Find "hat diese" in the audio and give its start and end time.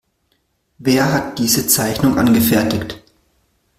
1.13-1.67